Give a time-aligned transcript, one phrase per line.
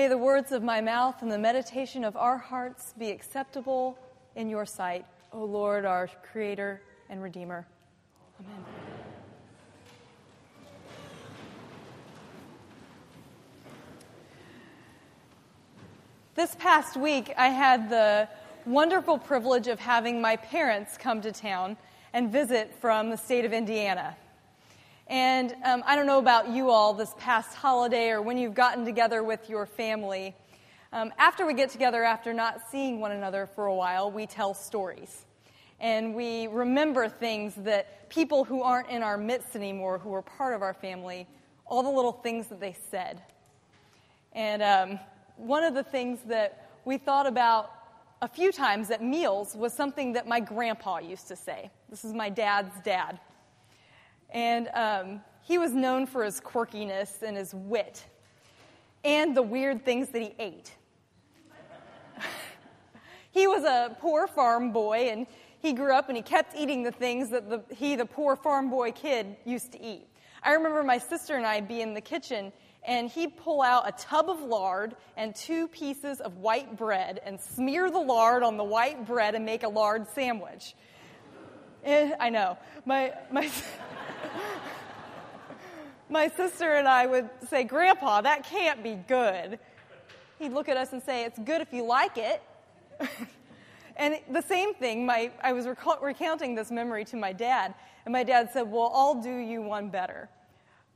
[0.00, 3.98] May the words of my mouth and the meditation of our hearts be acceptable
[4.34, 6.80] in your sight, O Lord, our Creator
[7.10, 7.66] and Redeemer.
[8.40, 8.64] Amen.
[16.34, 18.26] This past week, I had the
[18.64, 21.76] wonderful privilege of having my parents come to town
[22.14, 24.16] and visit from the state of Indiana.
[25.10, 28.84] And um, I don't know about you all this past holiday or when you've gotten
[28.84, 30.36] together with your family.
[30.92, 34.54] Um, after we get together, after not seeing one another for a while, we tell
[34.54, 35.26] stories.
[35.80, 40.54] And we remember things that people who aren't in our midst anymore, who were part
[40.54, 41.26] of our family,
[41.66, 43.20] all the little things that they said.
[44.32, 45.00] And um,
[45.36, 47.72] one of the things that we thought about
[48.22, 51.68] a few times at meals was something that my grandpa used to say.
[51.88, 53.18] This is my dad's dad.
[54.32, 58.06] And um, he was known for his quirkiness and his wit
[59.04, 60.72] and the weird things that he ate.
[63.30, 65.26] he was a poor farm boy, and
[65.60, 68.70] he grew up and he kept eating the things that the, he, the poor farm
[68.70, 70.06] boy kid, used to eat.
[70.42, 73.92] I remember my sister and I be in the kitchen, and he'd pull out a
[73.92, 78.64] tub of lard and two pieces of white bread and smear the lard on the
[78.64, 80.74] white bread and make a lard sandwich.
[81.84, 82.58] Eh, I know.
[82.86, 83.50] My, my,
[86.08, 89.58] my sister and I would say, Grandpa, that can't be good.
[90.38, 92.42] He'd look at us and say, It's good if you like it.
[93.96, 95.66] and the same thing, my, I was
[96.00, 99.90] recounting this memory to my dad, and my dad said, Well, I'll do you one
[99.90, 100.28] better.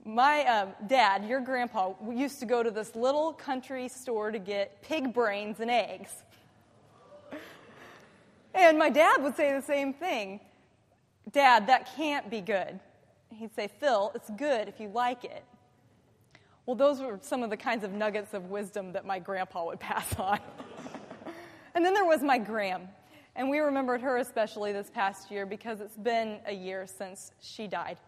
[0.06, 4.82] My um, dad, your grandpa, used to go to this little country store to get
[4.82, 6.10] pig brains and eggs.
[8.54, 10.40] And my dad would say the same thing
[11.32, 12.78] Dad, that can't be good
[13.34, 15.44] he'd say, Phil, it's good if you like it.
[16.66, 19.80] Well, those were some of the kinds of nuggets of wisdom that my grandpa would
[19.80, 20.38] pass on.
[21.74, 22.88] and then there was my Gram.
[23.36, 27.66] And we remembered her especially this past year because it's been a year since she
[27.66, 27.98] died.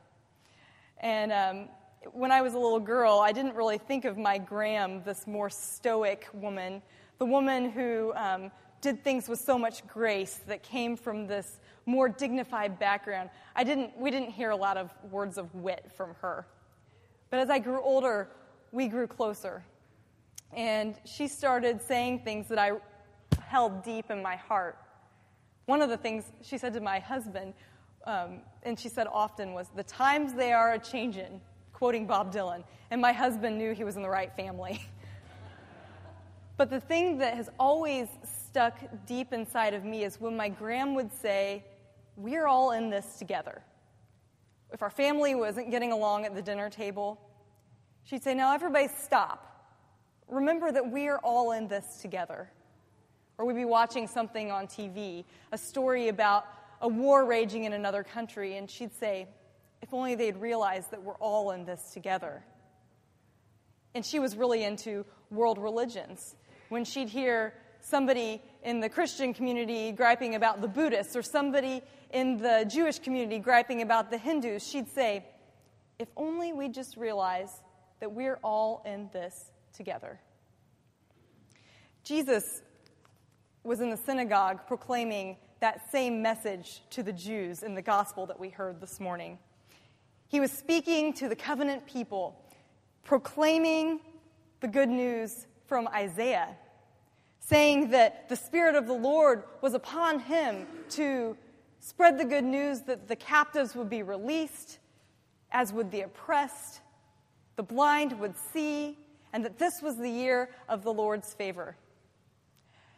[1.01, 1.69] And um,
[2.13, 5.51] when I was a little girl, I didn't really think of my Gram, this more
[5.51, 6.81] stoic woman,
[7.19, 8.51] the woman who um,
[8.87, 13.31] did things with so much grace that came from this more dignified background.
[13.57, 16.47] I didn't, we didn't hear a lot of words of wit from her.
[17.29, 18.29] But as I grew older,
[18.71, 19.65] we grew closer.
[20.53, 22.75] And she started saying things that I
[23.41, 24.79] held deep in my heart.
[25.65, 27.55] One of the things she said to my husband,
[28.07, 31.41] um, and she said often, was, The times they are a changin',
[31.73, 32.63] quoting Bob Dylan.
[32.93, 34.81] And my husband knew he was in the right family.
[36.57, 38.07] but the thing that has always
[38.57, 41.63] stuck deep inside of me is when my gram would say,
[42.17, 43.63] we're all in this together.
[44.73, 47.21] If our family wasn't getting along at the dinner table,
[48.05, 49.77] she'd say, Now, everybody stop.
[50.27, 52.51] Remember that we are all in this together.
[53.37, 56.47] Or we'd be watching something on TV, a story about
[56.81, 59.29] a war raging in another country, and she'd say,
[59.83, 62.43] If only they'd realized that we're all in this together.
[63.95, 66.37] And she was really into world religions.
[66.71, 67.53] When she'd hear
[67.87, 73.39] somebody in the Christian community griping about the Buddhists or somebody in the Jewish community
[73.39, 75.25] griping about the Hindus, she'd say,
[75.99, 77.63] If only we just realize
[78.01, 80.21] that we're all in this together.
[82.03, 82.63] Jesus
[83.63, 88.39] was in the synagogue proclaiming that same message to the Jews in the gospel that
[88.39, 89.39] we heard this morning.
[90.29, 92.45] He was speaking to the covenant people,
[93.05, 94.01] proclaiming
[94.61, 96.57] the good news from Isaiah
[97.49, 101.37] saying that the Spirit of the Lord was upon him to
[101.79, 104.79] spread the good news that the captives would be released,
[105.53, 106.81] as would the oppressed,
[107.55, 108.99] the blind would see,
[109.33, 111.77] and that this was the year of the Lord's favor.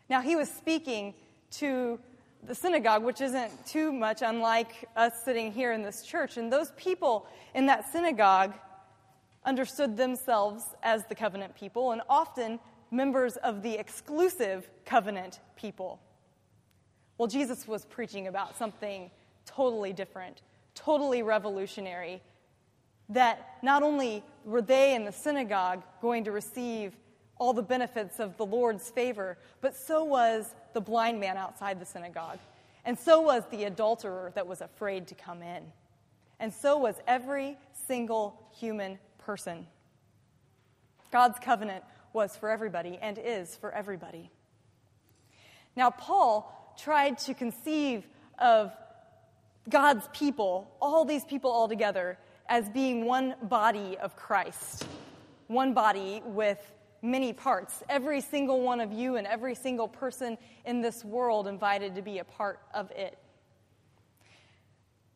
[0.08, 1.12] Now, he was speaking
[1.52, 1.98] to
[2.42, 6.38] the synagogue, which isn't too much unlike us sitting here in this church.
[6.38, 8.54] And those people in that synagogue
[9.44, 12.58] understood themselves as the covenant people and often
[12.90, 16.00] members of the exclusive covenant people.
[17.16, 19.10] Well, Jesus was preaching about something
[19.44, 20.42] totally different,
[20.74, 22.22] totally revolutionary.
[23.08, 26.94] That not only were they in the synagogue going to receive
[27.38, 31.86] all the benefits of the Lord's favor, but so was the blind man outside the
[31.86, 32.38] synagogue.
[32.84, 35.62] And so was the adulterer that was afraid to come in.
[36.40, 37.56] And so was every
[37.86, 39.66] single human person.
[41.10, 41.84] God's covenant
[42.18, 44.28] was for everybody and is for everybody.
[45.76, 48.04] Now, Paul tried to conceive
[48.40, 48.72] of
[49.68, 52.18] God's people, all these people all together,
[52.48, 54.84] as being one body of Christ,
[55.46, 56.58] one body with
[57.02, 57.84] many parts.
[57.88, 62.18] Every single one of you and every single person in this world invited to be
[62.18, 63.16] a part of it.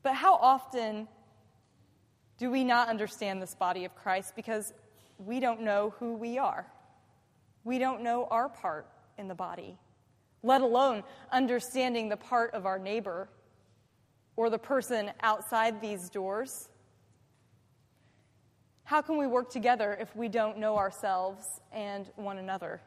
[0.05, 1.09] But how often
[2.39, 4.73] do we not understand this body of Christ because
[5.19, 6.65] we don't know who we are?
[7.65, 8.89] We don't know our part
[9.19, 9.77] in the body,
[10.43, 13.29] let alone understanding the part of our neighbor
[14.37, 16.69] or the person outside these doors.
[18.85, 22.81] How can we work together if we don't know ourselves and one another?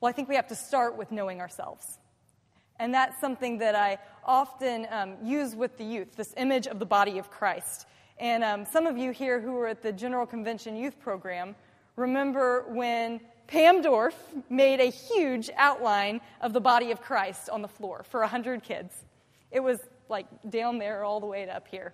[0.00, 1.98] Well, I think we have to start with knowing ourselves.
[2.78, 6.86] And that's something that I often um, use with the youth this image of the
[6.86, 7.86] body of Christ.
[8.18, 11.54] And um, some of you here who were at the General Convention Youth Program
[12.00, 14.16] remember when Pam Dorf
[14.48, 18.94] made a huge outline of the body of Christ on the floor for 100 kids.
[19.50, 21.92] It was like down there all the way to up here.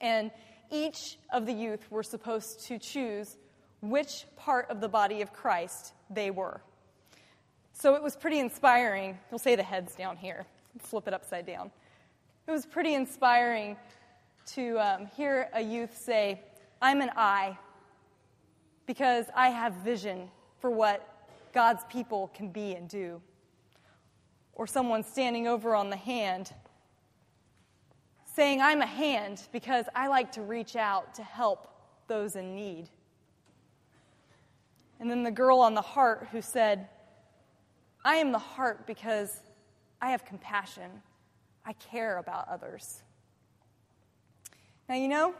[0.00, 0.30] And
[0.70, 3.36] each of the youth were supposed to choose
[3.80, 6.60] which part of the body of Christ they were.
[7.72, 9.18] So it was pretty inspiring.
[9.30, 10.44] We'll say the head's down here,
[10.78, 11.70] flip it upside down.
[12.46, 13.76] It was pretty inspiring
[14.48, 16.42] to um, hear a youth say,
[16.82, 17.56] I'm an eye
[18.86, 23.20] because I have vision for what God's people can be and do.
[24.52, 26.52] Or someone standing over on the hand
[28.34, 31.68] saying, I'm a hand because I like to reach out to help
[32.08, 32.88] those in need.
[35.00, 36.88] And then the girl on the heart who said,
[38.04, 39.40] I am the heart because
[40.00, 40.90] I have compassion.
[41.64, 43.02] I care about others.
[44.88, 45.34] Now, you know,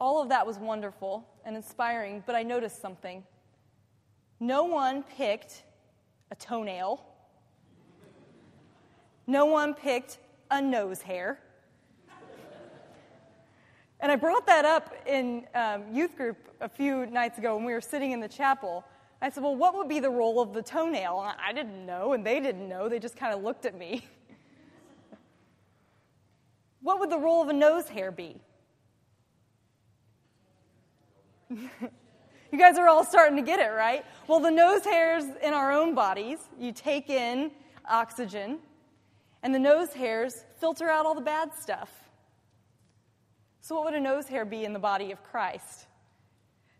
[0.00, 3.22] all of that was wonderful and inspiring, but I noticed something.
[4.40, 5.62] No one picked
[6.30, 7.04] a toenail.
[9.26, 10.18] No one picked
[10.50, 11.38] a nose hair.
[14.00, 17.74] And I brought that up in um, youth group a few nights ago when we
[17.74, 18.82] were sitting in the chapel.
[19.20, 21.20] I said, Well, what would be the role of the toenail?
[21.20, 22.88] And I didn't know, and they didn't know.
[22.88, 24.08] They just kind of looked at me.
[26.80, 28.40] what would the role of a nose hair be?
[32.52, 34.04] you guys are all starting to get it, right?
[34.28, 37.50] Well, the nose hairs in our own bodies, you take in
[37.88, 38.58] oxygen,
[39.42, 41.90] and the nose hairs filter out all the bad stuff.
[43.60, 45.86] So, what would a nose hair be in the body of Christ?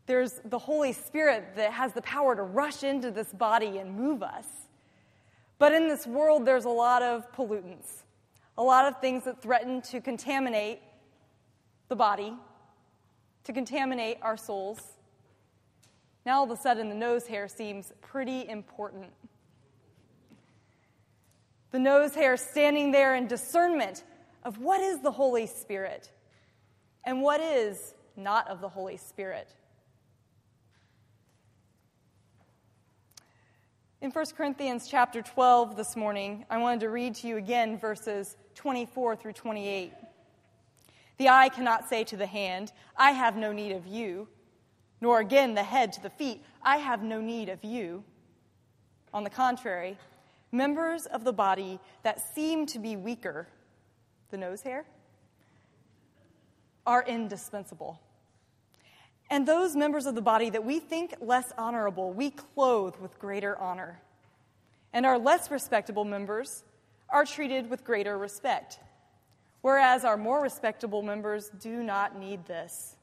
[0.07, 4.23] There's the Holy Spirit that has the power to rush into this body and move
[4.23, 4.47] us.
[5.59, 8.03] But in this world, there's a lot of pollutants,
[8.57, 10.81] a lot of things that threaten to contaminate
[11.89, 12.35] the body,
[13.45, 14.81] to contaminate our souls.
[16.27, 19.11] Now, all of a sudden, the nose hair seems pretty important
[21.71, 24.05] the nose hair standing there in discernment
[24.45, 26.11] of what is the Holy Spirit
[27.05, 29.49] and what is not of the Holy Spirit.
[34.01, 38.37] In 1 Corinthians chapter 12 this morning, I wanted to read to you again verses
[38.55, 39.93] 24 through 28.
[41.21, 44.27] The eye cannot say to the hand, I have no need of you,
[45.03, 48.05] nor again the head to the feet, I have no need of you.
[49.13, 49.99] On the contrary,
[50.51, 53.49] members of the body that seem to be weaker,
[54.31, 54.87] the nose hair,
[56.87, 58.01] are indispensable.
[59.29, 63.59] And those members of the body that we think less honorable, we clothe with greater
[63.59, 64.01] honor.
[64.95, 66.65] And our less respectable members
[67.11, 68.79] are treated with greater respect,
[69.63, 72.97] whereas our more respectable members do not need this.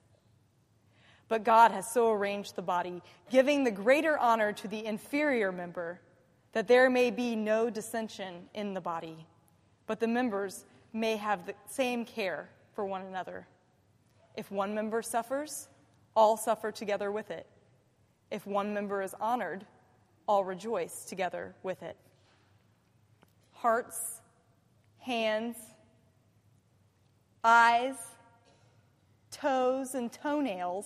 [1.28, 6.00] But God has so arranged the body, giving the greater honor to the inferior member
[6.54, 9.28] that there may be no dissension in the body,
[9.86, 13.46] but the members may have the same care for one another.
[14.36, 15.68] If one member suffers,
[16.16, 17.46] all suffer together with it.
[18.32, 19.66] If one member is honored,
[20.28, 21.98] all rejoice together with it.
[23.54, 24.22] Hearts,
[25.00, 25.58] hands,
[27.48, 27.96] eyes,
[29.32, 30.86] toes, and toenails,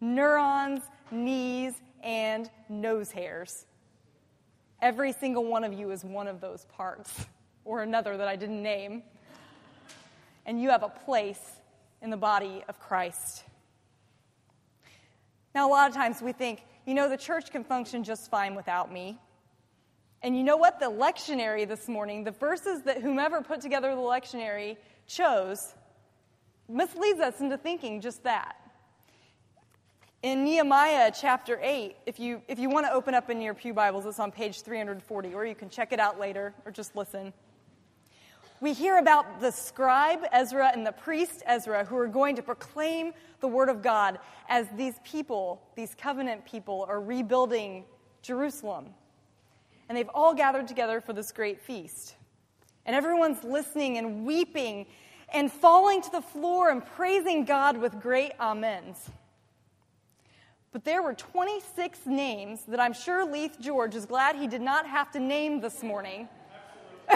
[0.00, 0.82] neurons,
[1.12, 3.66] knees, and nose hairs
[4.84, 7.10] Every single one of you is one of those parts,
[7.64, 9.02] or another that I didn't name.
[10.44, 11.40] And you have a place
[12.02, 13.44] in the body of Christ.
[15.54, 18.54] Now, a lot of times we think, you know, the church can function just fine
[18.54, 19.18] without me.
[20.20, 20.80] And you know what?
[20.80, 25.74] The lectionary this morning, the verses that whomever put together the lectionary chose,
[26.68, 28.56] misleads us into thinking just that
[30.24, 33.74] in Nehemiah chapter 8, if you, if you want to open up in your Pew
[33.74, 37.30] Bibles, it's on page 340, or you can check it out later or just listen.
[38.62, 43.12] we hear about the scribe Ezra and the priest Ezra who are going to proclaim
[43.40, 44.18] the word of God
[44.48, 47.84] as these people, these covenant people, are rebuilding
[48.22, 48.94] Jerusalem.
[49.90, 52.14] And they've all gathered together for this great feast.
[52.86, 54.86] And everyone's listening and weeping
[55.34, 59.10] and falling to the floor and praising God with great amens.
[60.72, 64.86] But there were 26 names that I'm sure Leith George is glad he did not
[64.86, 66.28] have to name this morning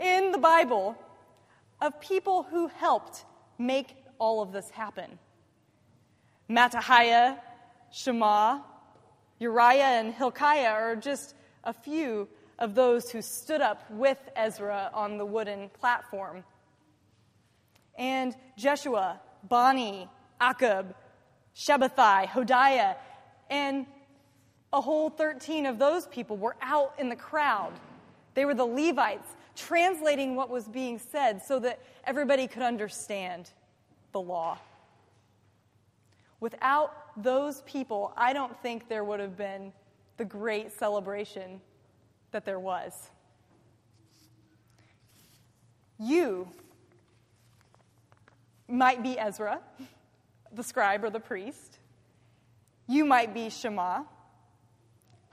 [0.00, 0.96] in the Bible
[1.80, 3.24] of people who helped
[3.58, 5.18] make all of this happen.
[6.48, 7.38] Mattaniah,
[7.90, 8.60] Shema,
[9.38, 11.34] Uriah, and Hilkiah are just
[11.64, 16.44] a few of those who stood up with Ezra on the wooden platform.
[17.96, 20.08] And Jeshua, Bani,
[20.40, 20.94] Akkub,
[21.54, 22.96] Shabbethai, Hodiah,
[23.50, 23.86] and
[24.72, 27.72] a whole 13 of those people were out in the crowd.
[28.34, 33.50] They were the Levites translating what was being said so that everybody could understand
[34.12, 34.58] the law.
[36.40, 39.72] Without those people, I don't think there would have been
[40.16, 41.60] the great celebration
[42.32, 43.10] that there was.
[45.98, 46.48] You
[48.72, 49.60] might be Ezra,
[50.50, 51.78] the scribe or the priest.
[52.88, 54.04] You might be Shema,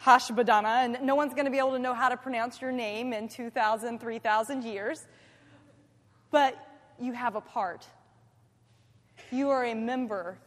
[0.04, 3.14] Hashbadana, and no one's going to be able to know how to pronounce your name
[3.14, 5.08] in 2,000, 3,000 years.
[6.32, 6.56] But
[7.00, 7.88] you have a part.
[9.32, 10.38] You are a member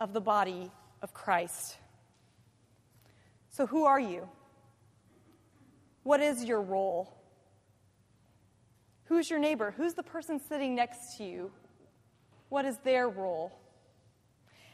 [0.00, 0.70] of the body
[1.00, 1.76] of Christ.
[3.50, 4.28] So, who are you?
[6.02, 7.16] What is your role?
[9.04, 9.74] Who's your neighbor?
[9.76, 11.52] Who's the person sitting next to you?
[12.52, 13.50] What is their role?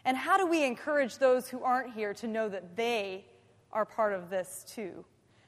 [0.05, 3.25] And how do we encourage those who aren't here to know that they
[3.73, 5.05] are part of this too?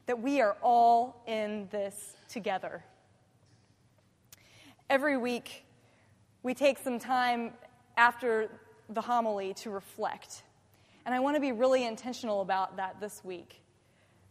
[0.07, 2.85] That we are all in this together.
[4.89, 5.65] Every week,
[6.45, 7.53] we take some time
[7.97, 8.49] after
[8.89, 10.45] the homily to reflect.
[11.07, 13.61] And I want to be really intentional about that this week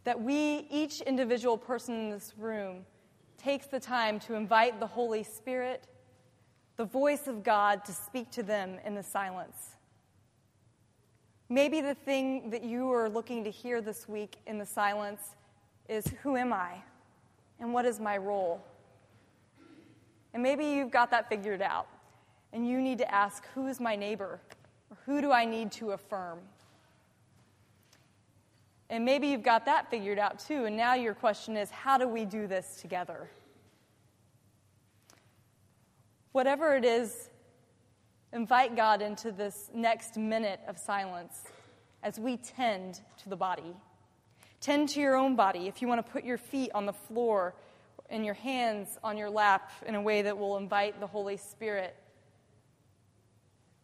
[0.05, 2.85] that we, each individual person in this room,
[3.37, 5.85] takes the time to invite the Holy Spirit,
[6.79, 9.75] the voice of God, to speak to them in the silence.
[11.49, 15.35] Maybe the thing that you are looking to hear this week in the silence
[15.89, 16.75] is Who am I?
[17.59, 18.63] And what is my role?
[20.33, 21.87] And maybe you've got that figured out,
[22.53, 24.39] and you need to ask Who is my neighbor?
[24.89, 26.39] Or who do I need to affirm?
[28.89, 30.63] And maybe you've got that figured out too.
[30.63, 33.27] And now your question is how do we do this together?
[36.31, 37.29] Whatever it is,
[38.31, 41.43] invite God into this next minute of silence
[42.03, 43.75] as we tend to the body.
[44.61, 45.67] Tend to your own body.
[45.67, 47.55] If you want to put your feet on the floor
[48.09, 51.95] and your hands on your lap in a way that will invite the Holy Spirit.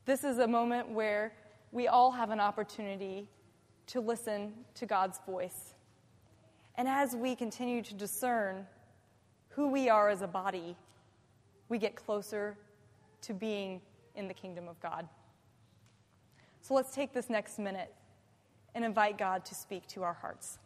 [0.05, 1.33] This is a moment where
[1.71, 3.29] we all have an opportunity
[3.87, 5.73] to listen to God's voice.
[6.75, 8.67] And as we continue to discern
[9.49, 10.75] who we are as a body,
[11.69, 12.57] we get closer
[13.21, 13.81] to being
[14.15, 15.07] in the kingdom of God.
[16.61, 17.93] So let's take this next minute
[18.73, 20.59] and invite God to speak to our hearts.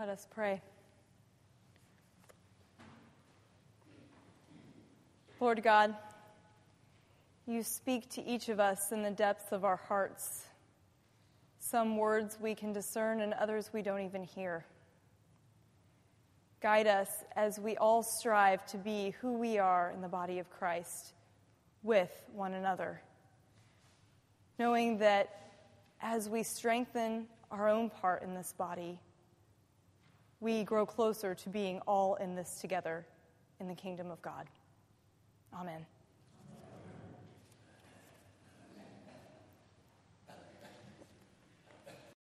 [0.00, 0.62] Let us pray.
[5.38, 5.94] Lord God,
[7.46, 10.46] you speak to each of us in the depths of our hearts.
[11.58, 14.64] Some words we can discern, and others we don't even hear.
[16.62, 20.48] Guide us as we all strive to be who we are in the body of
[20.48, 21.12] Christ
[21.82, 23.02] with one another.
[24.58, 25.28] Knowing that
[26.00, 28.98] as we strengthen our own part in this body,
[30.40, 33.06] we grow closer to being all in this together
[33.60, 34.46] in the kingdom of God.
[35.54, 35.84] Amen.